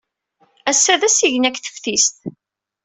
[0.71, 2.17] Ass-a, d asigna deg teftist.